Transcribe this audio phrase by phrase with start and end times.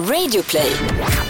[0.00, 1.29] Radioplay.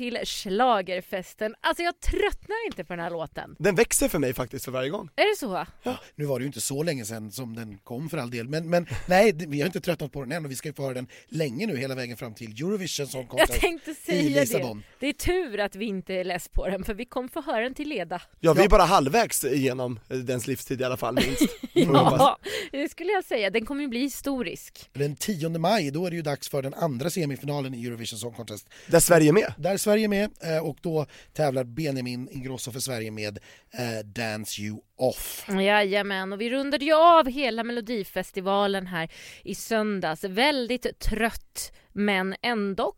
[0.00, 1.54] Till Schlagerfesten.
[1.60, 3.56] Alltså jag tröttnar inte på den här låten.
[3.58, 5.08] Den växer för mig faktiskt för varje gång.
[5.16, 5.66] Är det så?
[6.14, 8.70] Nu var det ju inte så länge sedan som den kom för all del, men,
[8.70, 10.82] men nej, det- vi har inte tröttnat på den än och vi ska ju få
[10.82, 14.22] höra den länge nu hela vägen fram till Eurovision Song Jag Contest tänkte i säga
[14.22, 14.40] det.
[14.40, 14.82] Lissabon.
[15.00, 17.60] Det är tur att vi inte är less på den för vi kommer få höra
[17.62, 18.22] den till leda.
[18.40, 18.68] Ja, vi är Ja.
[18.68, 21.56] bara halvvägs igenom eh, dens livstid i alla fall minst.
[21.72, 22.38] Ja,
[22.72, 23.50] det skulle jag säga.
[23.50, 24.90] Den kommer ju bli historisk.
[24.92, 28.32] Den 10 maj, då är det ju dags för den andra semifinalen i Eurovision Song
[28.32, 28.68] Contest.
[28.86, 29.54] Där Sverige är med.
[29.58, 33.38] Där är Sverige med eh, och då tävlar Benjamin Ingrosso för Sverige med
[33.70, 35.46] eh, Dance You Off.
[35.48, 39.10] Jajamän, och vi rundade ju av hela Melodifestivalen här
[39.44, 40.24] i söndags.
[40.24, 42.92] Väldigt trött, men ändå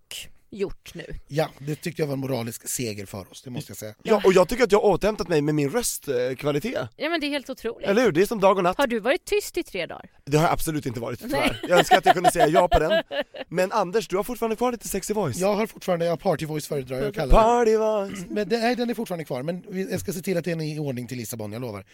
[0.52, 1.04] gjort nu.
[1.28, 3.94] Ja, det tyckte jag var en moralisk seger för oss, det måste jag säga.
[4.02, 6.88] Ja, och jag tycker att jag har återhämtat mig med min röstkvalitet.
[6.96, 7.88] Ja men det är helt otroligt.
[7.88, 8.12] Eller hur?
[8.12, 8.78] Det är som dag och natt.
[8.78, 10.10] Har du varit tyst i tre dagar?
[10.24, 11.60] Det har jag absolut inte varit tyvärr.
[11.68, 13.02] Jag önskar att jag kunde säga ja på den.
[13.48, 15.36] Men Anders, du har fortfarande kvar lite sexy voice.
[15.36, 17.32] Jag har fortfarande, jag party voice föredrar jag att kalla.
[17.34, 18.24] Party voice.
[18.30, 20.60] Men det, nej, den är fortfarande kvar, men vi- jag ska se till att den
[20.60, 21.84] är i ordning till Lissabon, jag lovar.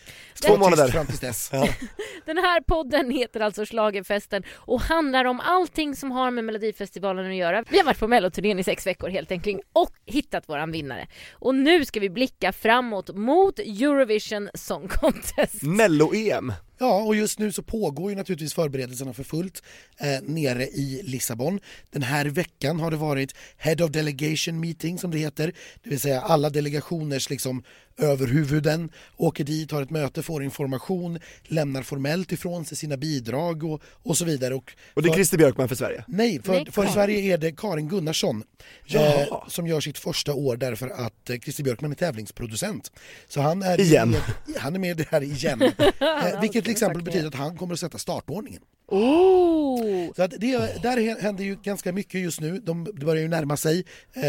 [0.46, 0.88] Två månader.
[0.88, 1.50] Fram tills dess.
[2.26, 7.36] Den här podden heter alltså Schlagerfesten och handlar om allting som har med Melodifestivalen att
[7.36, 7.64] göra.
[7.70, 8.08] Vi har varit på
[8.48, 11.06] melloturnén i sex veckor helt enkelt och hittat våran vinnare.
[11.32, 15.62] Och nu ska vi blicka framåt mot Eurovision Song Contest.
[15.62, 16.52] Mello-EM.
[16.78, 19.62] Ja, och just nu så pågår ju naturligtvis förberedelserna för fullt
[19.98, 21.60] eh, nere i Lissabon.
[21.90, 26.00] Den här veckan har det varit Head of Delegation Meeting som det heter, det vill
[26.00, 27.62] säga alla delegationers liksom
[27.98, 33.82] överhuvuden åker dit, har ett möte, får information, lämnar formellt ifrån sig sina bidrag och,
[33.84, 34.54] och så vidare.
[34.54, 36.04] Och, Och det är Christer Björkman för Sverige.
[36.08, 36.86] Nej, för, Nej, för.
[36.86, 38.42] Sverige är det Karin Gunnarsson
[38.86, 39.20] Jaha.
[39.20, 42.92] eh, som gör sitt första år därför att eh, Christer Björkman är tävlingsproducent.
[43.28, 44.10] Så han är Igen.
[44.10, 44.20] Med,
[44.56, 45.62] han är med det här igen.
[46.00, 48.62] eh, vilket till exempel betyder att han kommer att sätta startordningen.
[48.88, 50.12] Oh!
[50.16, 52.58] Så att det, där händer ju ganska mycket just nu.
[52.58, 53.84] De, börjar ju närma sig.
[54.12, 54.22] Eh,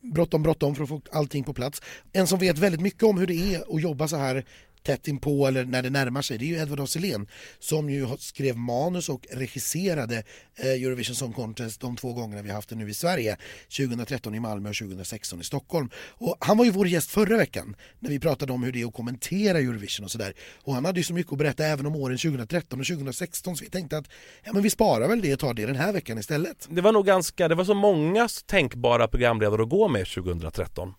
[0.00, 1.82] bråttom, bråttom för att få allting på plats.
[2.12, 4.44] En som vet väldigt mycket om hur det är att jobba så här
[4.82, 7.26] tätt inpå eller när det närmar sig, det är ju Edvard af Sillén
[7.58, 10.22] som ju skrev manus och regisserade
[10.56, 13.36] eh, Eurovision Song Contest de två gångerna vi haft det nu i Sverige.
[13.76, 15.90] 2013 i Malmö och 2016 i Stockholm.
[16.08, 18.86] Och han var ju vår gäst förra veckan när vi pratade om hur det är
[18.86, 20.34] att kommentera Eurovision och sådär.
[20.62, 23.64] Och han hade ju så mycket att berätta även om åren 2013 och 2016 så
[23.64, 24.06] vi tänkte att
[24.44, 26.66] ja, men vi sparar väl det och tar det den här veckan istället.
[26.70, 30.94] Det var nog ganska, det var så många tänkbara programledare att gå med 2013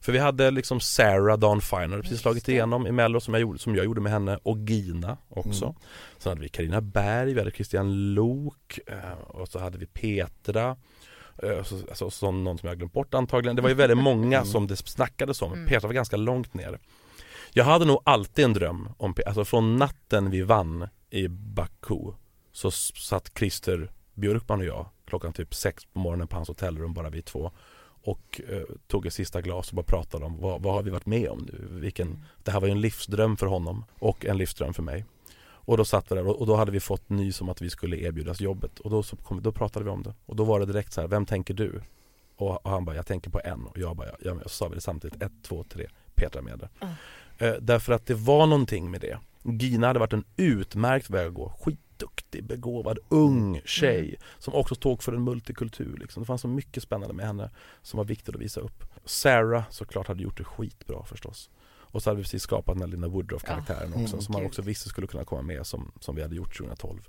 [0.00, 3.58] för vi hade liksom Sarah Dawn Finer precis slagit igenom i Mello som jag, gjorde,
[3.58, 5.74] som jag gjorde med henne och Gina också.
[6.18, 10.76] Sen hade vi Karina Berg, vi hade Christian Lok eh, och så hade vi Petra.
[11.42, 13.56] Eh, så, alltså, som någon som jag glömt bort antagligen.
[13.56, 16.78] Det var ju väldigt många som det snackades om, Petra var ganska långt ner.
[17.52, 22.12] Jag hade nog alltid en dröm om, Pe- alltså från natten vi vann i Baku
[22.52, 27.10] så satt Christer Björkman och jag klockan typ sex på morgonen på hans hotellrum, bara
[27.10, 27.52] vi två
[28.04, 31.06] och eh, tog ett sista glas och bara pratade om vad, vad har vi varit
[31.06, 31.80] med om nu?
[31.80, 35.04] Vilken, det här var ju en livsdröm för honom och en livsdröm för mig.
[35.66, 37.96] Och då satt vi där och, då hade vi fått nys om att vi skulle
[37.96, 40.14] erbjudas jobbet och då, så kom, då pratade vi om det.
[40.26, 41.82] Och då var det direkt så här, vem tänker du?
[42.36, 44.48] Och, och han bara, jag tänker på en och jag bara, ja, ja, men så
[44.48, 46.68] sa vi det samtidigt, ett, två, tre, Petra med det.
[47.46, 49.18] Eh, därför att det var någonting med det.
[49.42, 51.48] Gina hade varit en utmärkt väg att gå,
[52.34, 55.96] skitduktig, begåvad, ung tjej som också stod för en multikultur.
[55.96, 56.22] Liksom.
[56.22, 57.50] Det fanns så mycket spännande med henne
[57.82, 58.84] som var viktigt att visa upp.
[59.04, 61.50] Sarah såklart hade gjort det skitbra förstås.
[61.92, 64.02] Och så hade vi precis skapat den här Lina Woodruff-karaktären Ja.
[64.02, 66.56] också Mm, som man också visste skulle kunna komma med som, som vi hade gjort
[66.58, 67.08] 2012.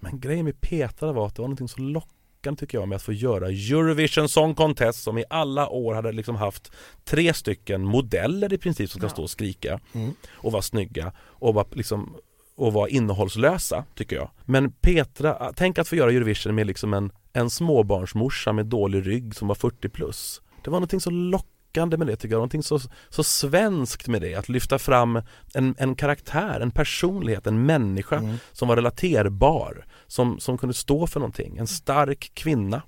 [0.00, 3.02] Men grejen med Petra var att det var någonting så lockande tycker jag med att
[3.02, 6.72] få göra Eurovision Song Contest som i alla år hade liksom haft
[7.04, 10.14] tre stycken modeller i princip som ska stå och skrika Mm.
[10.32, 12.16] och vara snygga och vara liksom
[12.56, 14.30] och vara innehållslösa tycker jag.
[14.44, 19.34] Men Petra, tänk att få göra Eurovision med liksom en, en småbarnsmorsa med dålig rygg
[19.34, 20.42] som var 40 plus.
[20.64, 22.78] Det var någonting så lockande med det tycker jag, någonting så,
[23.08, 25.22] så svenskt med det, att lyfta fram
[25.54, 28.36] en, en karaktär, en personlighet, en människa Mm.
[28.52, 32.82] som var relaterbar, som, som kunde stå för någonting, en stark kvinna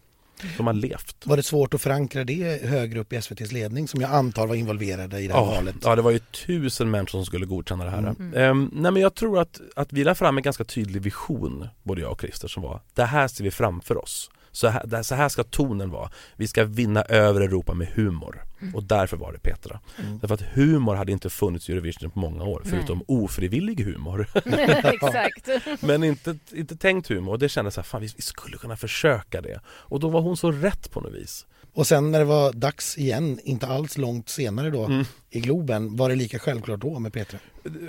[0.57, 1.17] som har levt.
[1.25, 4.55] Var det svårt att förankra det högre upp i SVTs ledning som jag antar var
[4.55, 5.75] involverade i det här Ja, valet?
[5.83, 7.99] ja, det var ju tusen människor som skulle godkänna det här.
[7.99, 8.35] Mm.
[8.35, 12.01] Ehm, nej men jag tror att, att vi la fram en ganska tydlig vision, både
[12.01, 14.31] jag och Christer, som var det här ser vi framför oss.
[14.55, 16.11] Så här, så här ska tonen vara.
[16.37, 18.43] Vi ska vinna över Europa med humor.
[18.63, 18.75] Mm.
[18.75, 19.81] Och därför var det Petra.
[20.21, 24.27] Därför att humor hade inte funnits i Eurovision på många år, förutom ofrivillig humor.
[24.85, 25.49] Exakt.
[25.83, 27.33] Men inte, inte tänkt humor.
[27.33, 29.61] Och det kändes så här, fan vi, vi skulle kunna försöka det.
[29.67, 31.47] Och då var hon så rätt på något vis.
[31.73, 35.05] Och sen när det var dags igen, inte alls långt senare då, Mm.
[35.31, 37.39] i Globen, var det lika självklart då med Petra?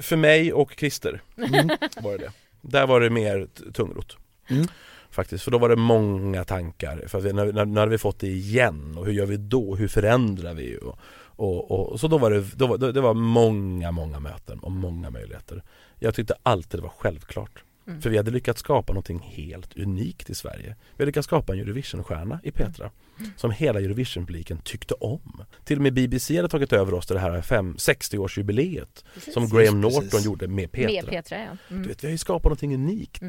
[0.01, 1.69] För mig och Christer Mm.
[2.01, 2.31] var det det.
[2.61, 4.17] Där var det mer tungrot.
[4.49, 4.67] Mm.
[5.15, 7.03] Faktiskt, för då var det många tankar.
[7.07, 9.37] För att vi, när, när, när hade vi fått det igen och hur gör vi
[9.37, 9.75] då?
[9.75, 10.77] Hur förändrar vi?
[10.81, 10.97] Och,
[11.37, 15.09] och, och, så då var det, då, var- det var många, många möten och många
[15.09, 15.63] möjligheter.
[15.99, 17.63] Jag tyckte alltid det var självklart.
[17.87, 18.01] Mm.
[18.01, 20.75] För vi hade lyckats skapa någonting helt unikt i Sverige.
[20.91, 22.91] Vi hade lyckats skapa en Eurovision-stjärna i Petra.
[23.37, 25.43] Som hela Eurovision-publiken tyckte om.
[25.63, 29.03] Till och med BBC hade tagit över oss till det här fem- 60-årsjubileet
[29.33, 30.01] som Graham Precis.
[30.03, 30.91] Norton gjorde med Petra.
[30.91, 31.57] Med Petra ja.
[31.69, 31.87] Du Mm.
[31.87, 33.21] vet, vi har ju skapat någonting unikt.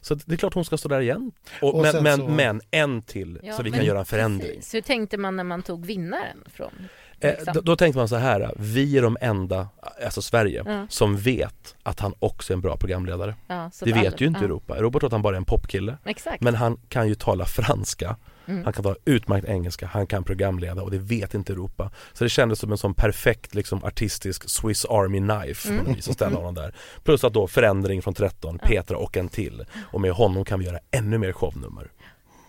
[0.00, 1.32] Så det är klart hon ska stå där igen.
[1.62, 4.50] Och, Och men, men, så- men en till Ja, så vi kan göra en förändring.
[4.56, 4.74] Precis.
[4.74, 6.72] Hur tänkte man när man tog vinnaren från?
[7.22, 7.54] Liksom?
[7.54, 9.68] då, då tänkte man så här, vi är de enda,
[10.04, 10.86] alltså Sverige, Ja.
[10.88, 13.34] som vet att han också är en bra programledare.
[13.46, 14.44] Ja, Det vet ju inte ja.
[14.44, 14.76] Europa.
[14.76, 15.96] Europa tror att han bara är en popkille.
[16.04, 16.42] Exakt.
[16.42, 18.64] Men han kan ju tala franska, Mm.
[18.64, 21.90] han kan tala utmärkt engelska, han kan programleda och det vet inte Europa.
[22.12, 25.86] Så det kändes som en sån perfekt liksom artistisk Swiss Army knife på Mm.
[25.86, 26.74] något vis att ställa honom där.
[27.04, 29.64] Plus att då förändring från 13, Petra och en till.
[29.92, 31.90] Och med honom kan vi göra ännu mer shownummer.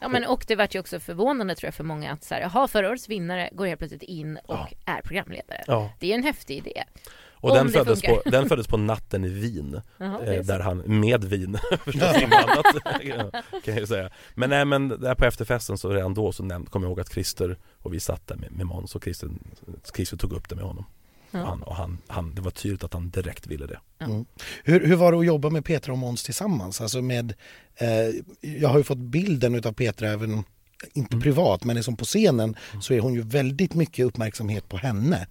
[0.02, 2.42] Ja men och det vart ju också förvånande tror jag för många att så här,
[2.42, 4.70] jaha förra årets vinnare går helt plötsligt in och Ja.
[4.86, 5.64] är programledare.
[5.68, 5.92] Ja.
[6.00, 6.84] Det är en häftig idé.
[7.34, 11.24] Och den föddes, på, den föddes på natten i Wien, är eh, där han, med
[11.24, 12.66] vin förstås inblandat
[13.64, 14.10] kan jag ju säga.
[14.34, 17.58] Men nej men där på efterfesten så redan då så kom jag ihåg att Christer
[17.82, 19.30] och vi satt där med, med Måns och Christer,
[19.96, 20.86] Christer tog upp det med honom.
[21.32, 21.42] Ja.
[21.42, 23.80] Och han, och han, han, det var tydligt att han direkt ville det.
[24.64, 26.82] Hur, hur var det att jobba med Petra och Måns tillsammans?
[26.82, 27.34] Alltså med,
[27.76, 27.88] eh,
[28.62, 30.44] jag har ju fått bilden utav Petra även
[30.94, 31.22] inte Mm.
[31.22, 35.28] privat men liksom på scenen så är hon ju väldigt mycket uppmärksamhet på henne.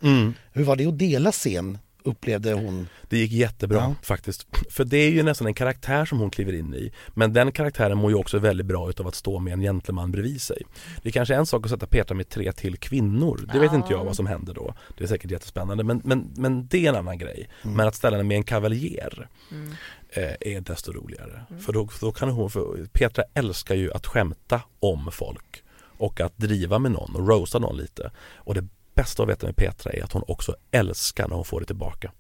[0.52, 2.88] Hur var det att dela scen upplevde hon?
[3.08, 3.94] Det gick jättebra Ja.
[4.02, 4.47] faktiskt.
[4.70, 6.93] För det är ju nästan en karaktär som hon kliver in i.
[7.08, 10.43] Men den karaktären mår ju också väldigt bra utav att stå med en gentleman bredvid
[10.43, 10.62] sig.
[11.02, 13.49] Det är kanske en sak att sätta Petra med tre till kvinnor.
[13.52, 13.76] Det vet Ja.
[13.76, 14.75] inte jag vad som händer då.
[14.99, 17.49] Det är säkert jättespännande men, men, men det är en annan grej.
[17.62, 19.73] Men att ställa henne med en kavaljer Mm.
[20.11, 21.43] eh, är desto roligare.
[21.61, 25.62] För då, då kan hon, för Petra älskar ju att skämta om folk.
[25.82, 28.11] Och att driva med någon och roasta någon lite.
[28.37, 28.67] Och det
[29.00, 32.12] bästa att veta med Petra är att hon också älskar när hon får det tillbaka.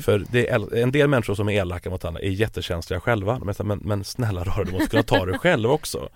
[0.00, 3.38] För det är, en del människor som är elaka mot andra är jättekänsliga själva.
[3.38, 6.08] Men, men, men snälla rara, du måste kunna ta det själv också.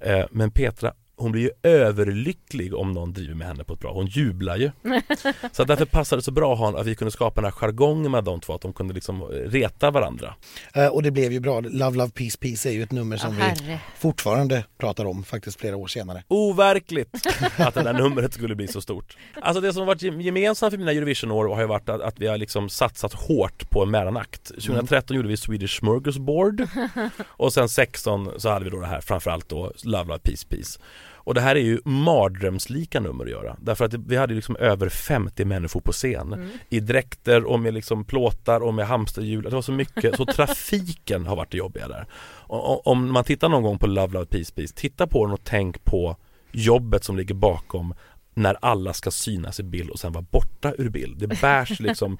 [0.00, 0.92] Eh, men Petra,
[1.22, 4.70] hon blir ju överlycklig om någon driver med henne på ett bra, hon jublar ju.
[5.52, 8.24] Så att därför passade det så bra att vi kunde skapa den här jargongen med
[8.24, 10.34] de två, att de kunde liksom reta varandra.
[10.74, 11.60] Eh, och det blev ju bra.
[11.60, 13.80] Love, Love, Peace, Peace är ju ett nummer Ja, som vi herre.
[13.98, 16.22] fortfarande pratar om faktiskt flera år senare.
[16.28, 17.26] Overkligt
[17.56, 19.16] att det där numret skulle bli så stort.
[19.42, 22.20] Alltså det som har varit gem- gemensamt för mina Eurovision-år har ju varit att, att
[22.20, 24.44] vi har liksom satsat hårt på en mellanakt.
[24.44, 26.62] 2013 gjorde vi Swedish Smorgasbord
[27.26, 30.78] och sen 16 så hade vi då det här framförallt då Love Love Peace Peace.
[31.24, 34.88] Och det här är ju mardrömslika nummer att göra därför att vi hade liksom över
[34.88, 39.42] 50 människor på scen i dräkter och med liksom plåtar och med hamsterhjul.
[39.42, 42.06] Det var så mycket, så trafiken har varit det jobbiga där.
[42.46, 45.44] Och, om man tittar någon gång på Love Love Peace Peace, titta på den och
[45.44, 46.16] tänk på
[46.52, 47.94] jobbet som ligger bakom
[48.34, 51.18] när alla ska synas i bild och sen vara borta ur bild.
[51.18, 52.18] Det bärs liksom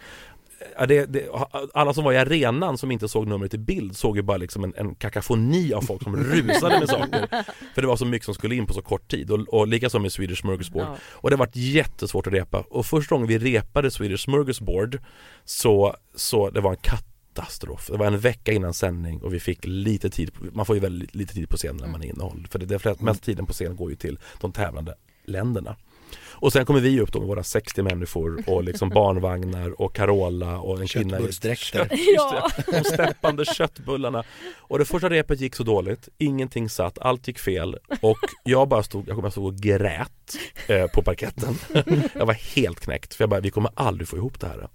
[0.89, 1.29] det, det,
[1.75, 4.65] alla som var i arenan som inte såg numret i bild såg ju bara liksom
[4.65, 7.27] en, en kakafoni av folk som rusade med saker.
[7.75, 9.99] För det var så mycket som skulle in på så kort tid och, och likaså
[9.99, 10.83] med Swedish Smorgasbord.
[10.83, 10.97] Ja.
[11.03, 12.65] Och det varit jättesvårt att repa.
[12.71, 14.99] Och första gången vi repade Swedish Smorgasbord
[15.45, 17.89] så, så det var en katastrof.
[17.91, 21.15] Det var en vecka innan sändning och vi fick lite tid, man får ju väldigt
[21.15, 22.47] lite tid på scen när man är innehåll.
[22.51, 25.77] För det, det mest tiden på scen går ju till de tävlande länderna.
[26.21, 30.59] Och sen kommer vi upp då med våra 60 människor och liksom barnvagnar och Carola
[30.59, 31.89] och en kvinna i Köttbullsdräkter.
[32.17, 32.51] Ja.
[32.67, 34.25] de steppande köttbullarna.
[34.57, 38.83] Och det första repet gick så dåligt, ingenting satt, allt gick fel och jag bara
[38.83, 41.59] stod, jag kommer stod och grät eh, på parketten.
[42.15, 44.69] jag var helt knäckt för jag bara, vi kommer aldrig få ihop det här.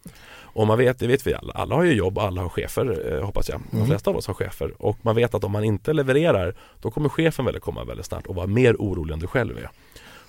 [0.57, 3.25] Och man vet, det vet vi alla, alla har ju jobb, alla har chefer eh,
[3.25, 3.61] hoppas jag.
[3.71, 6.91] De flesta av oss har chefer och man vet att om man inte levererar då
[6.91, 9.69] kommer chefen väl komma väldigt snart och vara mer orolig än du själv är.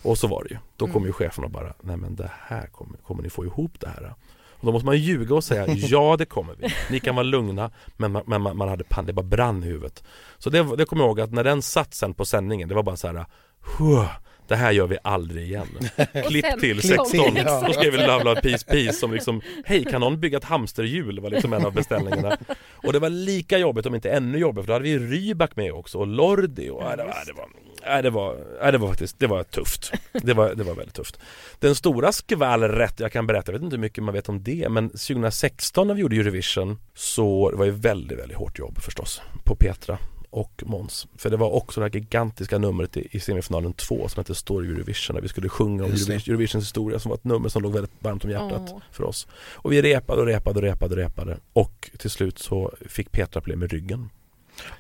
[0.03, 0.59] Och så var det ju.
[0.77, 3.81] Då kom ju chefen och bara, nej men det här kommer, kommer ni få ihop
[3.81, 4.15] det här?
[4.61, 6.69] Och då måste man ljuga och säga, ja det kommer vi.
[6.91, 9.67] Ni kan vara lugna, men man, men man, man hade pan, det bara brann i
[9.67, 10.05] huvudet.
[10.39, 12.83] Så det, det kommer jag ihåg att när den satt sen på sändningen, det var
[12.83, 13.27] bara så här,
[13.79, 14.07] "Huh,
[14.49, 15.67] det här gör vi aldrig igen.
[16.29, 17.65] Klipp sen- till Klipp 16, till, ja.
[17.67, 21.21] då skrev vi Love Love Peace Peace som liksom Hej kan någon bygga ett hamsterhjul?
[21.21, 22.37] var liksom en av beställningarna.
[22.71, 25.73] Och det var lika jobbigt om inte ännu jobbigare för då hade vi Rybak med
[25.73, 28.89] också och Lordi och äh, det, var, det, var, äh, det, var, äh, det var
[28.89, 29.93] faktiskt, det var tufft.
[30.13, 31.21] Det var, det var väldigt tufft.
[31.59, 34.69] Den stora skvallret jag kan berätta, jag vet inte hur mycket man vet om det
[34.69, 39.23] men 2016 när vi gjorde Eurovision så det var ju väldigt, väldigt hårt jobb förstås
[39.45, 39.99] på Petra
[40.39, 41.07] och Måns.
[41.17, 45.15] För det var också det här gigantiska numret i, semifinalen 2 som hette Story Eurovision
[45.15, 48.25] där vi skulle sjunga om Eurovisions historia som var ett nummer som låg väldigt varmt
[48.25, 48.81] om hjärtat Åh.
[48.93, 49.27] för oss.
[49.55, 53.41] Och vi repade och repade och repade och repade och till slut så fick Petra
[53.41, 54.11] problem med ryggen.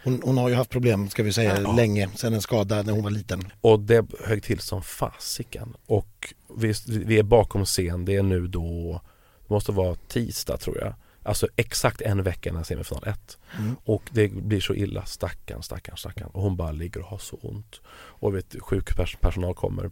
[0.04, 1.72] Hon, hon har ju haft problem, ska vi säga, Ja.
[1.72, 3.50] länge, sedan en skada när hon var liten.
[3.60, 5.74] Och det högg till som fasiken.
[5.86, 9.00] Och vi, vi är bakom scen, det är nu då,
[9.48, 10.94] det måste vara tisdag tror jag.
[11.22, 13.38] Alltså exakt en vecka innan semifinal 1.
[13.58, 13.76] Mm.
[13.84, 16.28] Och det blir så illa, stackarn, stackarn, stackarn.
[16.28, 17.80] Och hon bara ligger och har så ont.
[17.90, 19.90] Och vet, sjukpersonal kommer.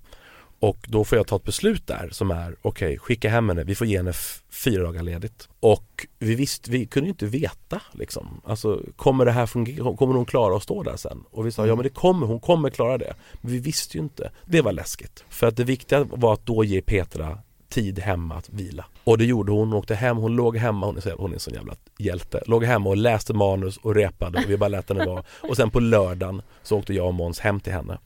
[0.59, 3.75] Och då får jag ta ett beslut där som är okej, skicka hem henne, vi
[3.75, 4.13] får ge henne
[4.51, 5.49] fyra dagar ledigt.
[5.61, 8.41] Och vi visste, vi kunde ju inte veta liksom.
[8.45, 11.25] Alltså kommer det här fungera, kommer hon klara att stå där sen?
[11.31, 13.15] Och vi sa ja men det kommer, hon kommer klara det.
[13.41, 14.31] Men vi visste ju inte.
[14.45, 15.25] Det var läskigt.
[15.29, 18.85] För att det viktiga var att då ge Petra tid hemma att vila.
[19.05, 21.35] Och det gjorde hon, hon åkte hem, hon låg hemma, hon är, så, hon är
[21.35, 22.43] en sån jävla hjälte.
[22.47, 25.23] Låg hemma och läste manus och repade och vi bara lät henne vara.
[25.49, 27.99] Och sen på lördagen så åkte jag och Måns hem till henne.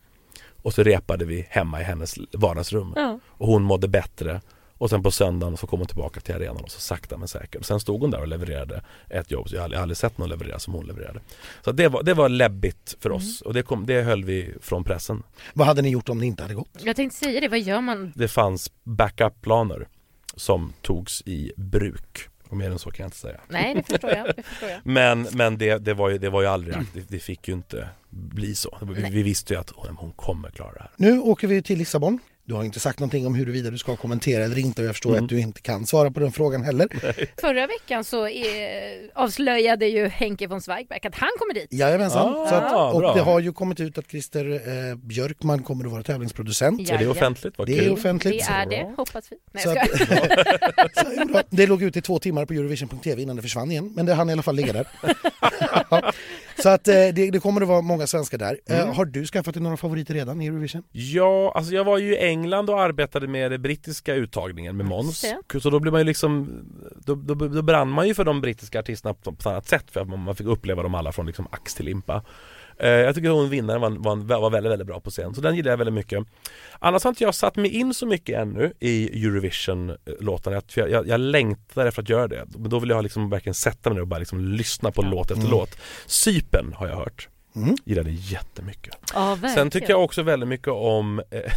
[0.63, 2.93] Och så repade vi hemma i hennes vardagsrum.
[2.97, 3.19] Ja.
[3.27, 4.41] Och hon mådde bättre.
[4.81, 7.65] Och sen på söndagen så kom hon tillbaka till arenan och så sakta men säkert.
[7.65, 9.49] Sen stod hon där och levererade ett jobb.
[9.49, 11.21] Så jag har aldrig, aldrig sett någon leverera som hon levererade.
[11.65, 14.85] Så det var, det var läbbigt för oss och det, kom, det höll vi från
[14.85, 15.23] pressen.
[15.55, 16.69] Vad hade ni gjort om det inte hade gått?
[16.83, 18.13] Jag tänkte säga det, vad gör man?
[18.17, 19.89] Det fanns backup-planer
[20.37, 22.29] som togs i bruk.
[22.49, 23.41] Och mer än så kan jag inte säga.
[23.49, 24.27] Nej, det förstår jag.
[24.37, 24.81] Det förstår jag.
[24.85, 27.89] Men, men det, det, var ju, det var ju aldrig, det, det fick ju inte
[28.11, 28.79] bli så.
[28.83, 30.91] Vi, vi visste ju att hon, hon kommer klara det här.
[30.97, 32.19] Nu åker vi till Lissabon.
[32.51, 35.11] Du har inte sagt någonting om huruvida du ska kommentera eller inte och jag förstår
[35.11, 35.25] Mm.
[35.25, 36.89] att du inte kan svara på den frågan heller.
[37.41, 38.43] Förra veckan så eh,
[39.15, 41.73] avslöjade ju Henke von Zweigbergk att han kommer dit.
[41.73, 42.35] Jajamensan.
[42.37, 43.15] Ah, så att, och bra.
[43.15, 44.53] det har ju kommit ut att Christer
[44.91, 46.91] eh, Björkman kommer att vara tävlingsproducent.
[46.91, 47.59] Är det offentligt?
[47.59, 47.93] Vad Det är kul.
[47.93, 48.47] offentligt.
[48.47, 49.37] Det är det, hoppas vi.
[49.53, 49.89] Nej, Så att,
[51.33, 54.15] så, det låg ute i två timmar på Eurovision.tv innan det försvann igen, men det
[54.15, 54.87] hann i alla fall ligga där.
[56.63, 58.59] så att eh, det, det kommer att vara många svenskar där.
[58.67, 58.89] Mm.
[58.89, 60.83] Eh, har du skaffat dig några favoriter redan i Eurovision?
[60.93, 65.25] Ja, alltså jag var ju i England och arbetade med den brittiska uttagningen med Måns.
[65.63, 66.63] Så då blir man ju liksom,
[66.97, 70.01] då, då, då brann man ju för de brittiska artisterna på, ett annat sätt för
[70.01, 72.23] att man, man fick uppleva dem alla från liksom ax till limpa.
[72.81, 75.57] Eh, jag tycker hon vinnaren var, var, var väldigt, väldigt bra på scen, så den
[75.57, 76.25] gillar jag väldigt mycket.
[76.79, 81.21] Annars har inte jag satt mig in så mycket ännu i Eurovision-låtarna, jag, jag, jag
[81.21, 82.45] längtar efter att göra det.
[82.59, 85.31] Men då vill jag liksom verkligen sätta mig ner och bara liksom lyssna på låt
[85.31, 85.77] efter låt.
[86.07, 87.29] Sypen har jag hört.
[87.57, 87.77] Mm.
[87.85, 88.97] Gillade jättemycket.
[89.15, 89.55] Ja, verkligen.
[89.55, 91.53] Sen tycker jag också väldigt mycket om eh,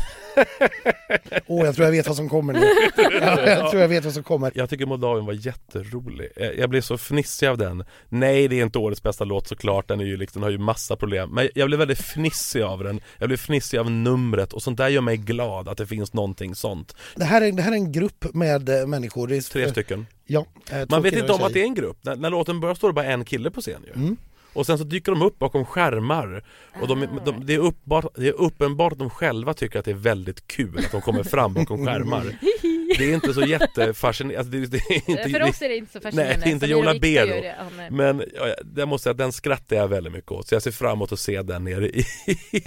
[1.47, 2.59] Åh, jag tror jag vet vad som kommer nu.
[3.21, 4.51] Ja, jag tror jag vet vad som kommer.
[4.55, 6.29] Jag tycker Moldavien var jätterolig.
[6.35, 7.83] Eh, Jag blev så fnissig av den.
[8.09, 9.87] Nej, det är inte årets bästa låt såklart.
[9.87, 11.29] Den, är ju liksom, den har ju massa problem.
[11.29, 13.01] Men jag blev väldigt fnissig av den.
[13.17, 16.55] Jag blev fnissig av numret och sånt där gör mig glad att det finns någonting
[16.55, 16.95] sånt.
[17.15, 19.27] Det här är, det här är en grupp med eh, människor.
[19.27, 20.05] Det är, Tre stycken.
[20.25, 20.45] Ja,
[20.89, 21.97] Man vet inte om att det är en grupp.
[22.01, 23.93] När, när låten börjar står det bara en kille på scen ju.
[24.01, 24.17] Mm.
[24.53, 26.43] Och sen så dyker de upp bakom skärmar.
[26.81, 29.91] Och de, de, det, är uppenbart, det är uppenbart att de själva tycker att det
[29.91, 32.23] är väldigt kul att de kommer fram bakom skärmar
[32.97, 35.91] Det är inte så jättefascinerande, alltså det, det är inte, För oss är det inte
[35.91, 36.35] så fascinerande.
[36.35, 37.43] Nej, det är inte Jola Bero.
[37.43, 37.87] Ja.
[37.91, 40.71] Men ja, jag måste säga att den skrattar jag väldigt mycket åt så jag ser
[40.71, 42.05] fram emot att se den nere i,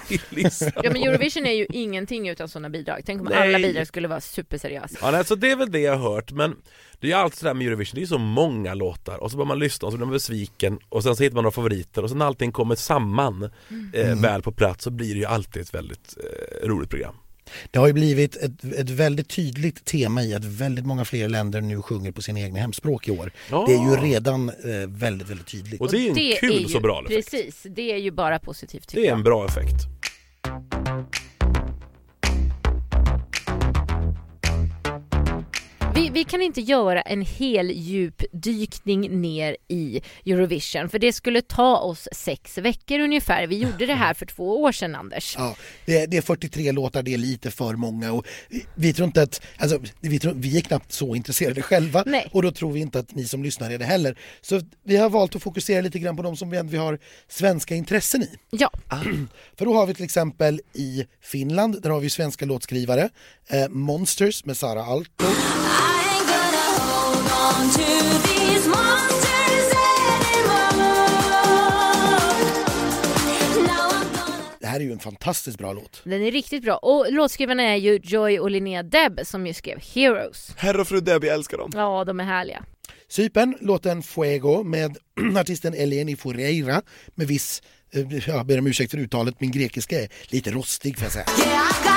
[0.09, 3.03] i Lissabon Ja men Eurovision är ju ingenting utan sådana bidrag.
[3.07, 3.55] Tänk om Nej.
[3.55, 4.99] alla bidrag skulle vara superseriösa.
[5.03, 6.57] Ja, nej, så det är väl det jag har hört men
[7.01, 9.37] det är ju alltid sådär med Eurovision, det är ju så många låtar och så
[9.37, 12.03] börjar man lyssna och så blir man besviken och sen så hittar man några favoriter
[12.03, 13.51] och sen när allting kommer samman
[13.93, 17.15] eh, väl på plats så blir det ju alltid ett väldigt eh, roligt program.
[17.71, 21.61] Det har ju blivit ett, ett väldigt tydligt tema i att väldigt många fler länder
[21.61, 23.33] nu sjunger på sina egna hemspråk i år.
[23.51, 23.65] Ja.
[23.69, 24.55] Det är ju redan eh,
[24.87, 25.81] väldigt, väldigt tydligt.
[25.81, 27.31] Och det är ju en Det kul ju, så bra effekt.
[27.31, 29.97] Precis, det är ju bara positivt tycker Det är en bra effekt.
[36.17, 42.09] Vi, kan inte göra en hel djupdykning ner i Eurovision för det skulle ta oss
[42.13, 43.47] sex veckor ungefär.
[43.47, 45.35] Vi gjorde det här för två år sedan Anders.
[45.39, 48.93] Ja, det, är- det är 43 låtar, det är lite för många och vi, vi
[48.93, 52.29] tror inte att, alltså, vi, tror, vi är knappt så intresserade själva Nej.
[52.33, 54.19] och då tror vi inte att ni som lyssnar är det heller.
[54.41, 57.75] Så vi har valt att fokusera lite grann på de som vi, vi har svenska
[57.75, 58.31] intressen i.
[58.51, 58.71] Ja,
[59.59, 63.09] För då har vi till exempel i Finland, där har vi svenska låtskrivare,
[63.49, 65.25] eh, Monsters med Sara Alto,
[74.61, 76.01] det här är ju en fantastiskt bra låt.
[76.05, 76.77] Den är riktigt bra.
[76.77, 80.51] Och låtskrivarna är ju Joy och Linnea Deb som ju skrev Heroes.
[80.57, 81.71] Herr och fru Debbie, jag älskar dem.
[81.75, 82.65] Ja, de är härliga.
[83.09, 84.99] Cypern, låten Fuego med
[85.37, 86.83] artisten Eleni Fureira
[87.15, 87.63] med viss,
[87.93, 91.27] eh, jag ber om ursäkt för uttalet, min grekiska är lite rostig får jag säga.
[91.39, 91.96] Yeah,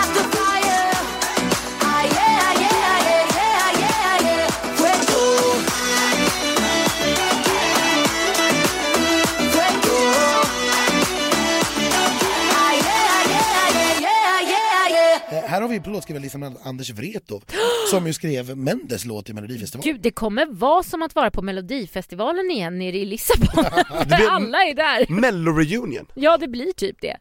[15.69, 17.43] har vi på låtskrivarlistan Anders Wrethov
[17.91, 19.93] som ju skrev Mendes låt till Melodifestivalen.
[19.93, 23.47] Gud, det kommer vara som att vara på Melodifestivalen igen nere i Lissabon.
[24.09, 25.05] För alla är där.
[25.13, 26.05] Mello-reunion.
[26.15, 27.17] Ja, det blir typ det.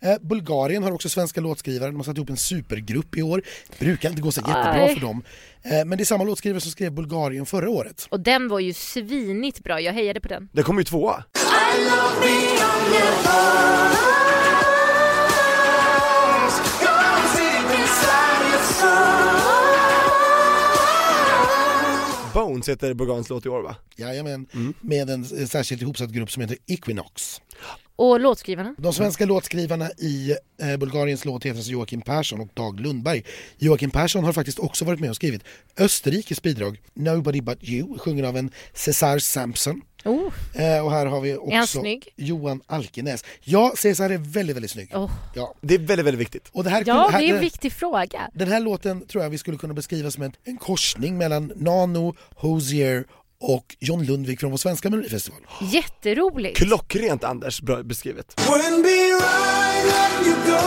[0.00, 3.42] Eh, Bulgarien har också svenska låtskrivare, de har satt ihop en supergrupp i år.
[3.78, 4.94] Brukar inte gå så jättebra Nej.
[4.94, 5.22] för dem.
[5.62, 8.06] Eh, Men det är samma låtskrivare som skrev Bulgarien förra året.
[8.10, 10.48] Och den var ju svinigt bra, jag hejade på den.
[10.52, 11.24] Den kommer ju tvåa.
[22.50, 23.76] Bones heter Bulgariens låt i år va?
[23.96, 24.46] Jajamän,
[24.80, 27.40] med en särskilt ihopsatt grupp som heter Equinox.
[27.96, 28.74] Och låtskrivarna?
[28.78, 33.24] De svenska låtskrivarna i eh, Bulgariens låt heter alltså Joakim Persson och Dag Lundberg.
[33.58, 35.42] Joakim Persson har faktiskt också varit med och skrivit
[35.78, 39.82] Österrikes bidrag Nobody But You, sjungen av en Cesar Sampson.
[40.04, 41.82] Oh, Eh, och här har vi också?
[42.16, 43.24] Johan Alkenäs.
[43.40, 44.94] Ja, Cesar är väldigt, väldigt snygg.
[44.94, 45.10] oh.
[45.34, 45.54] Ja.
[45.60, 46.48] Det är väldigt, väldigt viktigt.
[46.52, 48.30] Och det här, Ja, här, det är en viktig fråga.
[48.34, 52.14] Den här låten tror jag vi skulle kunna beskriva som en, en korsning mellan Nano,
[52.34, 53.04] Hosier
[53.40, 55.40] och John Lundvik från vår svenska melodifestival.
[55.60, 56.56] Jätteroligt.
[56.58, 58.34] Klockrent Anders, bra beskrivet.
[58.36, 60.58] Wouldn't be right letting you go,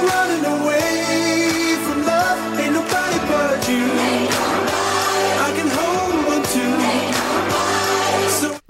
[0.00, 1.07] running away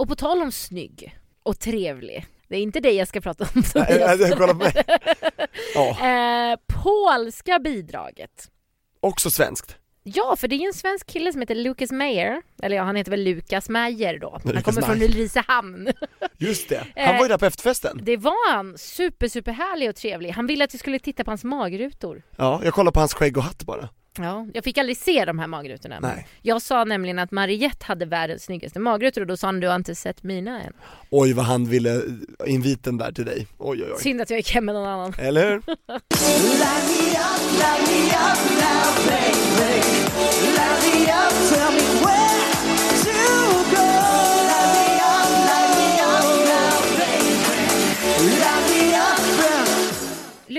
[0.08, 2.26] Och på tal om snygg och trevlig.
[2.48, 4.20] Det är inte dig jag ska prata om Tobias.
[4.20, 4.72] äh, Kolla på mig.
[5.74, 5.96] Ja,
[6.52, 8.48] Eh, polska bidraget.
[9.00, 9.76] också svenskt.
[10.02, 12.42] Ja, för det är en svensk kille som heter Lucas Meyer.
[12.62, 14.40] Eller ja, han heter väl Lukas Meyer då.
[14.44, 15.02] Han Lukas kommer från.
[15.02, 15.88] Ulricehamn.
[16.38, 16.86] Just det.
[16.96, 18.00] Han var ju där på efterfesten.
[18.02, 18.78] Det var han.
[18.78, 20.30] Super, super härlig och trevlig.
[20.30, 22.22] Han ville att vi skulle titta på hans magrutor.
[22.36, 23.88] Ja, jag kollade på hans skägg och hatt bara.
[24.22, 26.00] Ja, jag fick aldrig se de här magrutorna.
[26.00, 26.26] Nej.
[26.42, 29.76] Jag sa nämligen att Mariette hade världens snyggaste magrutor och då sa han du har
[29.76, 30.72] inte sett mina än.
[31.10, 32.02] Oj vad han ville eh,
[32.46, 33.46] inviten där till dig.
[33.58, 34.02] Oj oj oj.
[34.02, 35.14] Synd att jag gick hem med någon annan.
[35.18, 35.62] Eller hur?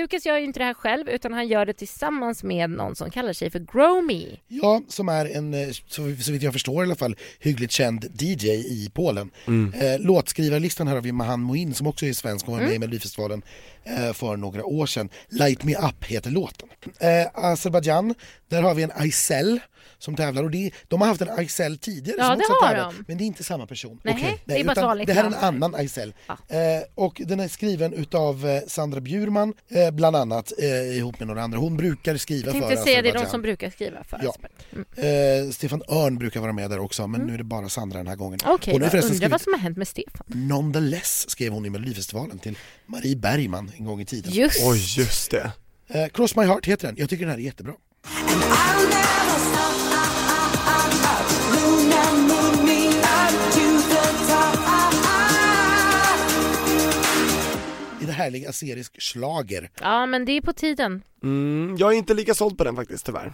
[0.02, 3.10] Lukas gör ju inte det här själv utan han gör det tillsammans med någon som
[3.12, 4.38] kallar sig för Gromy.
[4.48, 8.22] Ja, som är en, eh, så, så vitt jag förstår i alla fall, hyggligt känd
[8.22, 9.32] DJ i Polen.
[9.48, 12.80] Eh, låtskrivarlistan här har vi Mahan Mohin som också är svensk och var med i
[12.80, 13.42] Melodifestivalen
[13.84, 15.10] eh, för några år sedan.
[15.30, 16.70] Light Me Up heter låten.
[17.00, 18.16] Eh, Azerbaijan,
[18.50, 19.60] där har vi en Aysel
[19.98, 22.70] som tävlar och det, de har haft en Aysel tidigare Ja, som det också har
[22.70, 23.04] tävlat, de.
[23.08, 24.00] men det är inte samma person.
[24.04, 24.42] Nej, Okej.
[24.46, 26.14] det är Det här är en annan Aysel.
[26.28, 26.38] Ja.
[26.48, 31.28] Eh, och den är skriven utav eh, Sandra Bjurman, eh, bland annat eh, ihop med
[31.28, 31.58] några andra.
[31.58, 34.36] Hon brukar skriva Jag för tänkte säga det är de som brukar skriva för Ja.
[34.72, 35.46] Mm.
[35.46, 38.08] Eh, Stefan Örn brukar vara med där också, men nu är det bara Sandra den
[38.08, 38.40] här gången.
[38.46, 40.26] Okej, hon har okay, förresten undrar vad som har hänt med Stefan.
[40.28, 44.32] Nonetheless skrev hon i Melodifestivalen till Marie Bergman en gång i tiden.
[44.32, 45.52] Just Oj just det.
[45.88, 47.74] Eh, Cross My Heart heter den, jag tycker den här är jättebra.
[58.20, 59.70] Härlig aserisk slager.
[59.82, 61.04] Ja, men det är på tiden.
[61.24, 63.34] Mm, jag är inte lika såld på den faktiskt tyvärr.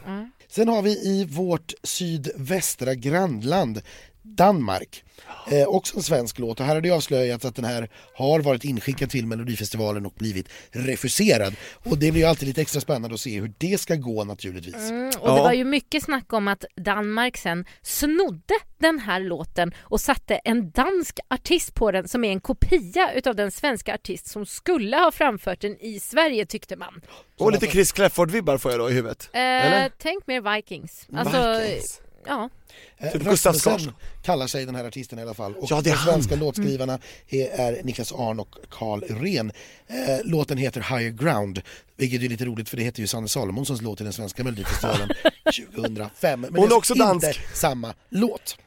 [0.49, 3.81] Sen har vi i vårt sydvästra grannland
[4.25, 5.03] Danmark.
[5.51, 8.63] Eh, också en svensk låt och här har det avslöjats att den här har varit
[8.63, 11.55] inskickad till Melodifestivalen och blivit refuserad.
[11.83, 14.75] Och det blir ju alltid lite extra spännande att se hur det ska gå naturligtvis.
[14.75, 15.43] Mm, och det Ja.
[15.43, 20.71] var ju mycket snack om att Danmark sen snodde den här låten och satte en
[20.71, 25.11] dansk artist på den som är en kopia utav den svenska artist som skulle ha
[25.11, 27.01] framfört den i Sverige tyckte man.
[27.39, 29.29] Och lite Chris Clafford-vibbar får jag då i huvudet.
[29.33, 29.91] Eh, Eller?
[29.97, 31.07] tänk mer Vikings.
[31.15, 32.01] Alltså, Vikings.
[32.27, 32.49] Ja.
[32.97, 33.93] Eh, Typ Gustav Rasmussen Skarsgård.
[34.23, 35.55] kallar sig den här artisten i alla fall.
[35.55, 39.51] Och Ja, det är de svenska låtskrivarna är, är Niklas Arn och Carl Ren.
[39.87, 41.61] Eh, låten heter Higher Ground,
[41.97, 45.09] vilket är lite roligt för det heter ju Sanne Salomonssons låt i den svenska melodifestivalen
[45.75, 46.41] 2005.
[46.41, 47.55] Men Hon det är också inte dansk.
[47.55, 48.57] samma låt.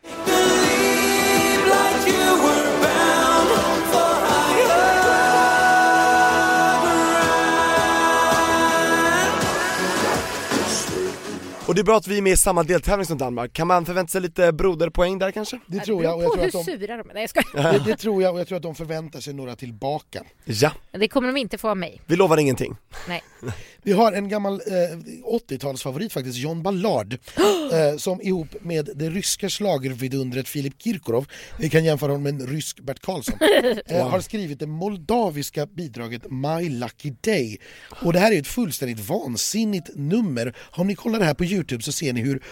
[11.79, 14.11] Det är bra att vi är med i samma deltävling som Danmark, kan man förvänta
[14.11, 15.61] sig lite broderpoäng där kanske?
[15.67, 17.15] Det tror jag och jag tror att hur de, sura de är.
[17.15, 20.23] Nej jag det, det tror jag och jag tror att de förväntar sig några tillbaka.
[20.45, 22.01] Ja, Det kommer de inte få av mig.
[22.07, 22.77] vi lovar ingenting.
[23.09, 23.23] Nej.
[23.89, 24.99] Vi har en gammal eh,
[25.49, 27.13] 80-talsfavorit faktiskt, John Ballard,
[27.73, 31.27] eh, som ihop med det ryska schlagervidundret Filip Kirkorov,
[31.59, 33.39] vi kan jämföra honom med en rysk Bert Karlsson,
[33.87, 37.59] eh, har skrivit det moldaviska bidraget My Lucky Day.
[38.03, 40.57] Och det här är ett fullständigt vansinnigt nummer.
[40.71, 42.43] Om ni kollar det här på Youtube så ser ni hur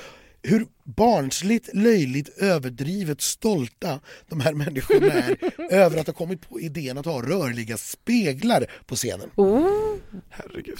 [0.46, 5.36] hur barnsligt, löjligt, överdrivet stolta de här människorna är
[5.72, 9.30] över att ha kommit på idén att ha rörliga speglar på scenen.
[10.30, 10.78] Herregud.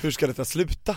[0.00, 0.96] Hur ska detta sluta?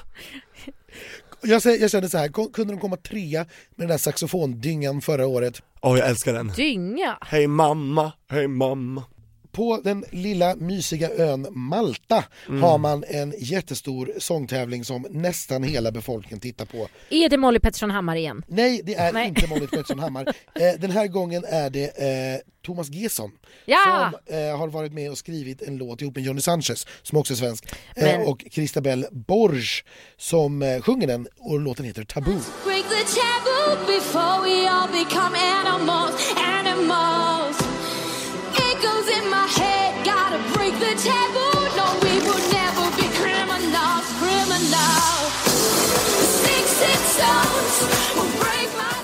[1.44, 5.62] Jag, jag kände så här, kunde de komma trea med den där saxofondyngan förra året?
[5.82, 6.48] Åh jag älskar den.
[6.48, 7.18] Dynga.
[7.22, 9.04] Hej mamma, hej mamma.
[9.52, 12.24] På den lilla mysiga ön Malta
[12.62, 16.88] har man en jättestor sångtävling som nästan hela befolkningen tittar på.
[17.10, 18.44] Är det Molly Pettersson Hammar igen?
[18.48, 19.28] Nej, det är Nej.
[19.28, 20.28] inte Molly Pettersson Hammar.
[20.56, 23.32] Eh, den här gången är det eh, Thomas Gesson
[23.66, 24.12] Ja!
[24.28, 27.34] som eh, har varit med och skrivit en låt ihop med Johnny Sanchez, som också
[27.34, 29.84] är svensk, eh, Men- och Christabel Borge
[30.18, 32.40] som eh, sjunger den och låten heter Taboo.
[32.66, 37.41] Break the taboo before we all become animals, animals.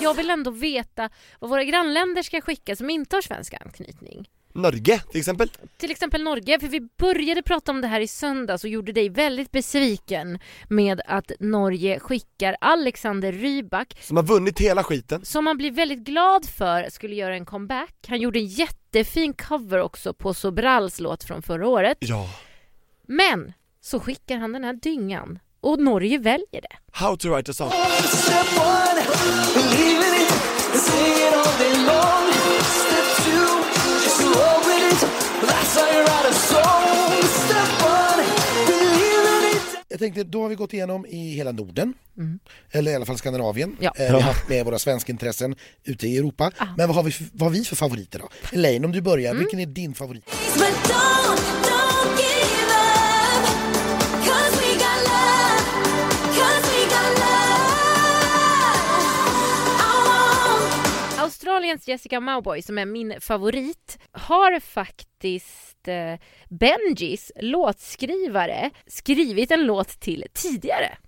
[0.00, 4.28] Jag vill ändå veta vad våra grannländer ska skicka som inte har svensk anknytning.
[4.52, 5.48] Norge till exempel.
[5.76, 9.08] Till exempel Norge, för vi började prata om det här i söndags och gjorde dig
[9.08, 10.38] väldigt besviken
[10.68, 15.24] med att Norge skickar Alexander Rybak Som har vunnit hela skiten.
[15.24, 17.94] som man blir väldigt glad för skulle göra en comeback.
[18.08, 21.98] Han gjorde en jättefin cover också på Sobrals låt från förra året.
[22.00, 22.30] Ja.
[23.06, 26.76] Men så skickar han den här dyngan och Norge väljer det.
[26.92, 27.70] How to write a song.
[39.90, 41.94] Jag tänkte, då har vi gått igenom i hela Norden,
[42.70, 43.76] eller i alla fall Skandinavien.
[43.80, 43.92] Ja.
[43.96, 46.52] Eh, vi har haft med våra svenska intressen ute i Europa.
[46.76, 48.28] Men vad har, vi för, vad har vi för favoriter då?
[48.52, 50.24] Elaine, om du börjar, vilken är din favorit?
[50.54, 52.67] But don't, don't
[61.68, 66.14] Australiens Jessica Mauboy, som är min favorit, har faktiskt eh,
[66.48, 70.98] Benjis låtskrivare skrivit en låt till tidigare.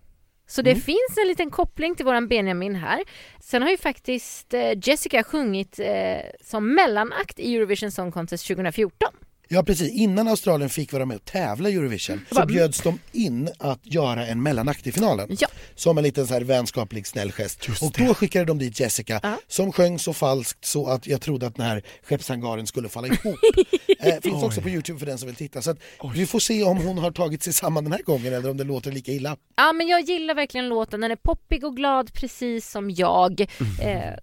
[0.46, 3.00] Så det finns en liten koppling till våran Benjamin här.
[3.40, 9.08] Sen har ju faktiskt eh, Jessica sjungit eh, som mellanakt i Eurovision Song Contest 2014.
[9.52, 12.98] Ja precis, innan Australien fick vara med och tävla i Eurovision så Bara- bjöds de
[13.12, 15.36] in att göra en mellanakt i finalen.
[15.40, 15.48] Ja.
[15.74, 17.68] Som en liten så här vänskaplig snäll gest.
[17.82, 19.36] och då skickade de dit Jessica Ja.
[19.48, 23.20] som sjöng så falskt så att jag trodde att den här skeppshangaren skulle falla ihop.
[24.00, 25.62] eh, finns också på Youtube för den som vill titta.
[25.62, 25.78] Så att
[26.14, 28.64] vi får se om hon har tagit sig samman den här gången eller om det
[28.64, 29.36] låter lika illa.
[29.56, 33.40] Ja men jag gillar verkligen låten, den är poppig och glad precis som jag.
[33.40, 33.46] Eh,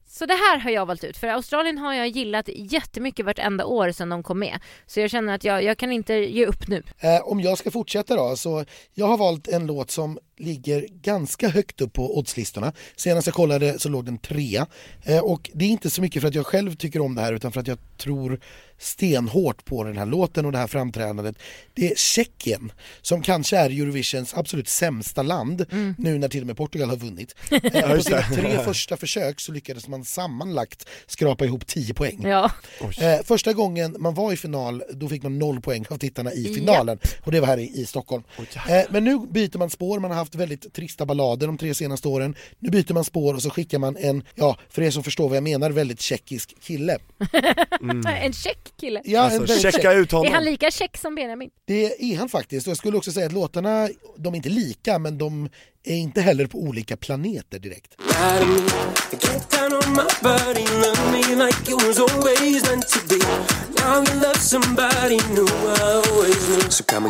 [0.09, 3.91] så det här har jag valt ut, för Australien har jag gillat jättemycket vartenda år
[3.91, 4.59] sedan de kom med.
[4.85, 6.83] Så jag känner att jag, jag kan inte ge upp nu.
[6.99, 11.49] Eh, om jag ska fortsätta då, så jag har valt en låt som ligger ganska
[11.49, 12.73] högt upp på oddslistorna.
[12.95, 14.67] Senast jag kollade så låg den trea.
[15.03, 17.33] Eh, och det är inte så mycket för att jag själv tycker om det här
[17.33, 18.39] utan för att jag tror
[18.77, 21.35] stenhårt på den här låten och det här framträdandet.
[21.73, 25.65] Det är Tjeckien som kanske är Eurovisions absolut sämsta land
[25.97, 27.35] nu när till och med Portugal har vunnit.
[27.77, 32.21] Eh, på sina tre första försök så lyckades man sammanlagt skrapa ihop 10 poäng.
[32.23, 32.51] Ja.
[33.01, 36.53] Eh, första gången man var i final, då fick man noll poäng av tittarna i
[36.53, 36.99] finalen.
[37.23, 38.23] Och det var här i, i Stockholm.
[38.69, 42.07] Eh, men nu byter man spår, man har haft väldigt trista ballader de tre senaste
[42.07, 42.35] åren.
[42.59, 45.37] Nu byter man spår och så skickar man en, ja, för er som förstår vad
[45.37, 46.97] jag menar, väldigt tjeckisk kille.
[48.21, 48.33] En
[48.67, 49.01] check kille.
[49.05, 50.43] Ja, en Alltså checka ut Är han honom.
[50.43, 51.49] lika check som Benjamin?
[51.65, 52.67] Det är han faktiskt.
[52.67, 55.49] Och jag skulle också säga att låtarna, de är inte lika, men de
[55.83, 57.95] är inte heller på olika planeter direkt.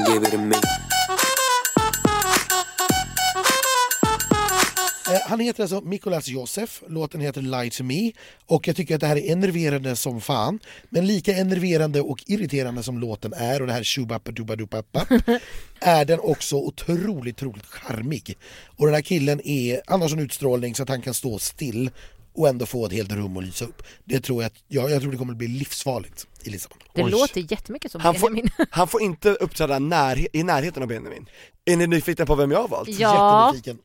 [0.07, 0.86] Lie
[5.47, 8.11] heter alltså Mikolas Josef, låten heter Lie to me
[8.45, 10.59] och jag tycker att det här är enerverande som fan.
[10.89, 15.05] Men lika enerverande och irriterande som låten är och det här shubappadubadupappa
[15.79, 18.37] är den också otroligt, otroligt charmig.
[18.65, 21.89] Och den här killen är, han har sån utstrålning så att han kan stå still
[22.37, 23.83] och ändå få ett helt rum att lysa upp.
[24.05, 26.77] Det tror jag, att, ja, jag tror det kommer att bli livsfarligt i Lissabon.
[26.93, 27.11] Det Oj.
[27.11, 28.51] låter jättemycket som Han får, Benjamin.
[28.69, 31.29] han får inte uppträda när, i närheten av Benjamin.
[31.65, 32.89] Är ni nyfikna på vem jag har valt?
[32.89, 33.77] Ja, Jättenyfiken.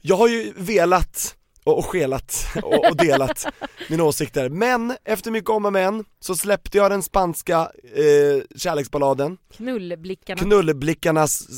[0.00, 3.46] Jag har ju velat och, och skelat och, och delat
[3.88, 9.36] mina åsikter, men efter mycket om och men så släppte jag den spanska eh, kärleksballaden,
[9.56, 10.42] knullblickarna.
[10.42, 11.48] knullblickarnas,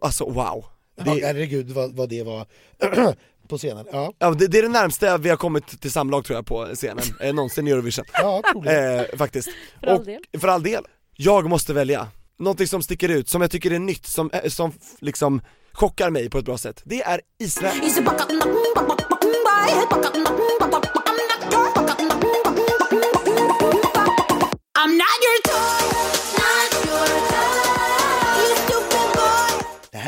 [0.00, 0.64] alltså wow.
[0.96, 2.46] Ja, Det, herregud vad, vad det var
[3.48, 3.86] på scenen.
[3.92, 6.66] Ja, ja, det, det är det närmsta vi har kommit till samlag tror jag på
[6.74, 8.04] scenen, eh, någonsin i Eurovision.
[8.12, 8.42] ja.
[8.66, 9.48] Eh, faktiskt.
[9.80, 10.20] För all och, del.
[10.38, 10.84] För all del.
[11.16, 12.08] Jag måste välja.
[12.38, 15.40] Någonting som sticker ut, som jag tycker är nytt, som, eh, som liksom
[15.72, 16.82] chockar mig på ett bra sätt.
[16.84, 17.74] Det är Israel.
[24.74, 25.81] I'm not your toy,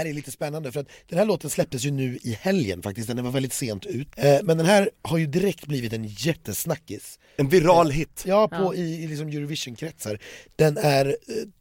[0.05, 3.09] här är lite spännande för att den här låten släpptes ju nu i helgen faktiskt,
[3.09, 4.09] den var väldigt sent ut.
[4.17, 7.19] Eh, men den här har ju direkt blivit en jättesnackis.
[7.37, 8.25] En viral hit.
[8.27, 10.19] Ja, på, i, i liksom Eurovision-kretsar.
[10.57, 11.15] Den är eh,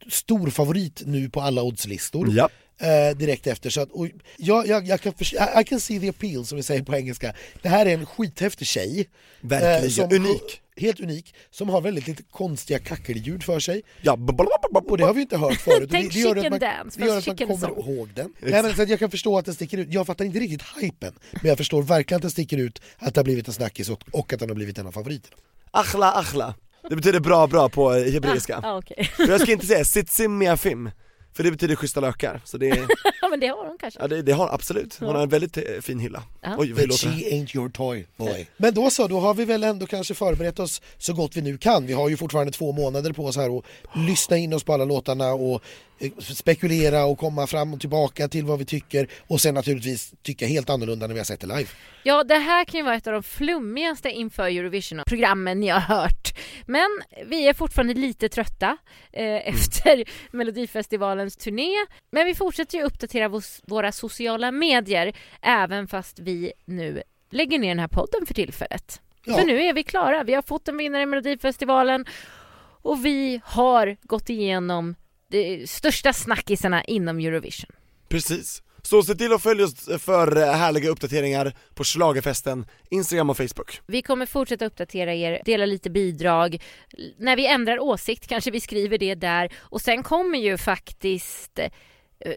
[0.08, 2.28] stor favorit nu på alla oddslistor.
[2.32, 2.48] Ja.
[2.80, 3.70] Eh, direkt efter.
[3.70, 6.62] Så att, och jag, jag, jag kan I, I can see the appeal som vi
[6.62, 7.34] säger på engelska.
[7.62, 9.00] Det här är en skithäftig tjej.
[9.00, 9.06] eh,
[9.48, 10.60] Verkligen, som unik.
[10.76, 13.82] Helt unik, som har väldigt lite konstiga kackelljud för sig.
[14.02, 14.12] Ja,
[14.88, 15.88] Och det har vi inte hört förut.
[15.92, 17.78] Tänk det, det gör att chicken man, dance, det gör att man kommer song.
[17.78, 18.32] ihåg den.
[18.40, 19.88] Nej, men så att jag kan förstå att den sticker ut.
[19.92, 23.18] Jag fattar inte riktigt hypen, men jag förstår verkligen att den sticker ut, att det
[23.18, 25.36] har blivit en snackis och, och att den har blivit en av favoriterna.
[25.70, 26.54] Achla achla.
[26.90, 28.60] Det betyder bra bra på eh, hebreiska.
[28.62, 29.04] Ja, okej.
[29.16, 30.90] För jag ska inte säga sitsim miafim,
[31.36, 32.40] för det betyder schyssta lökar.
[32.44, 32.66] Så det,
[33.22, 34.00] ja, men det har de kanske.
[34.00, 36.22] ja, det, det har absolut, hon har en väldigt eh, fin hylla.
[36.40, 36.54] Ja.
[36.58, 38.46] Oj, But she ain't your toy boy.
[38.56, 41.58] Men då så, då har vi väl ändå kanske förberett oss så gott vi nu
[41.58, 41.86] kan.
[41.86, 44.84] Vi har ju fortfarande två månader på oss här och lyssna in oss på alla
[44.84, 45.62] låtarna och
[46.20, 50.70] spekulera och komma fram och tillbaka till vad vi tycker och sen naturligtvis tycka helt
[50.70, 51.68] annorlunda när vi har sett det live.
[52.02, 56.38] Ja, det här kan ju vara ett av de flummigaste inför Eurovision-programmen ni har hört.
[56.66, 56.88] Men
[57.26, 58.76] vi är fortfarande lite trötta
[59.12, 60.04] eh, efter
[60.36, 61.72] Melodifestivalens turné.
[62.10, 67.78] Men vi fortsätter ju uppdatera våra sociala medier även fast vi nu lägger ner den
[67.78, 69.00] här podden för tillfället.
[69.24, 69.34] Ja.
[69.34, 70.24] För nu är vi klara.
[70.24, 72.06] Vi har fått en vinnare i Melodifestivalen
[72.82, 74.94] och vi har gått igenom
[75.34, 77.70] de största snackisarna inom Eurovision.
[78.08, 78.62] Precis.
[78.82, 83.80] Så se till att följa oss för härliga uppdateringar på Schlagerfesten, Instagram och Facebook.
[83.86, 86.62] Vi kommer fortsätta uppdatera er, dela lite bidrag.
[87.18, 89.52] När vi ändrar åsikt kanske vi skriver det där.
[89.56, 91.58] Och sen kommer ju faktiskt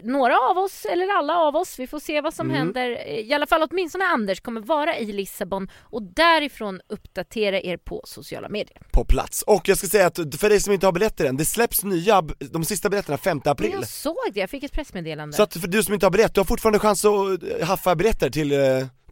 [0.04, 2.92] några av oss, eller alla av oss, vi får se vad som händer.
[3.06, 8.02] Eh, I alla fall åtminstone Anders kommer vara i Lissabon och därifrån uppdatera er på
[8.06, 8.82] sociala medier.
[8.92, 9.42] på plats.
[9.48, 12.22] Och jag ska säga att för dig som inte har biljetter än, det släpps nya,
[12.40, 13.72] de sista biljetterna 5 Men april.
[13.74, 15.36] jag såg det, jag fick ett pressmeddelande.
[15.38, 17.96] Så att för du som inte har biljett, du har fortfarande chans att eh, haffa
[17.96, 18.60] biljetter till eh,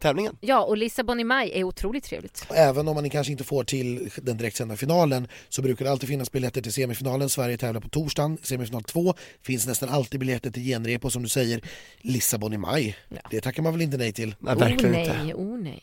[0.00, 0.36] tävlingen.
[0.40, 2.46] Ja, och Lissabon i maj är otroligt trevligt.
[2.54, 6.32] Även om man kanske inte får till den direktsända finalen så brukar det alltid finnas
[6.32, 7.28] biljetter till semifinalen.
[7.28, 9.14] Sverige tävlar på torsdagen, semifinal 2.
[9.42, 11.60] Finns nästan alltid biljetter till genrep och som du säger,
[12.00, 12.96] Lissabon i maj.
[13.08, 13.16] Ja.
[13.30, 14.34] Det tackar man väl inte nej till?
[14.38, 15.34] Nej, Oh verkligen nej, inte.
[15.34, 15.82] oh nej.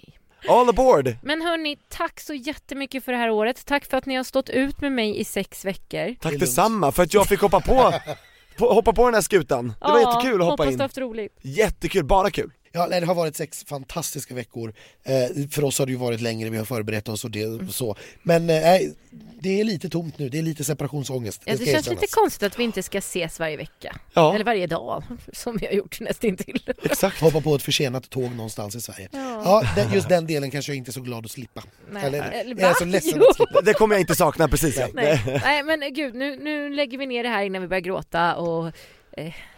[0.49, 1.15] All aboard!
[1.23, 3.65] Men hörni, tack så jättemycket för det här året.
[3.65, 6.15] Tack för att ni har stått ut med mig i sex veckor.
[6.21, 7.93] Tack detsamma för att jag fick hoppa på,
[8.57, 9.67] på, hoppa på den här skutan.
[9.67, 10.77] Det var Ja, jättekul att hoppa hoppas in.
[10.77, 11.37] du haft roligt.
[11.41, 12.51] Jättekul, bara kul.
[12.75, 14.73] Ja, nej, det har varit sex fantastiska veckor.
[15.03, 17.95] Eh, för oss har det ju varit längre, vi har förberett oss och det, så.
[18.23, 18.93] Men eh, nej,
[19.41, 21.41] det är lite tomt nu, det är lite separationsångest.
[21.45, 23.95] Ja, det ska känns lite konstigt att vi inte ska ses varje vecka.
[24.13, 26.73] Ja, Eller varje dag, som vi har gjort nästintill.
[26.83, 27.21] exakt.
[27.21, 29.09] Hoppa på ett försenat tåg någonstans i Sverige.
[29.11, 31.63] Ja, den, just den delen kanske jag inte är så glad att slippa.
[31.91, 32.05] Nej.
[32.05, 33.29] Eller, Eller jag är så ledsen Jo.
[33.29, 33.61] att slippa.
[33.61, 34.87] Det kommer jag inte sakna precis ja.
[34.93, 35.21] Nej.
[35.43, 38.71] Nej, men gud, nu, nu lägger vi ner det här innan vi börjar gråta och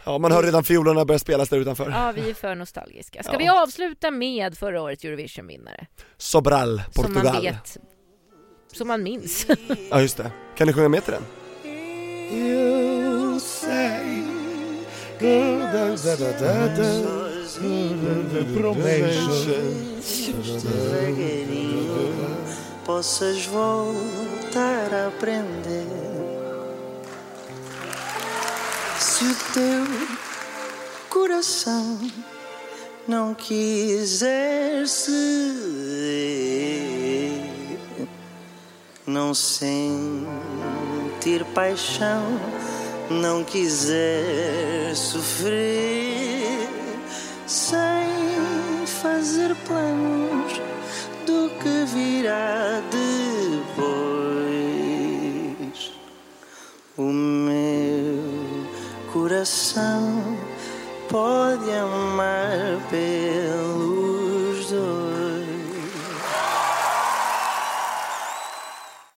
[0.06, 1.90] ja, man hör redan fiolerna börja spelas där utanför.
[1.90, 3.24] ja, vi är för nostalgiska.
[3.24, 3.38] Ska Ja.
[3.40, 5.88] vi avsluta med förra årets Eurovision-vinnare?
[6.18, 7.44] Sobral, Som man Portugal.
[7.44, 7.78] vet,
[8.74, 9.46] som man minns.
[9.92, 10.32] Ja just det.
[10.58, 11.24] Kan du sjunga med till den?
[22.86, 26.15] Possas voltar a aprender.
[29.26, 29.88] O teu
[31.10, 32.00] coração
[33.08, 35.16] não quiser ceder,
[39.08, 40.64] não sentir
[41.56, 42.40] paixão,
[43.10, 46.70] não quiser sofrer,
[47.48, 50.62] sem fazer planos
[51.26, 53.15] do que virá depois.
[59.46, 60.38] coração
[61.08, 63.75] pode amar pelo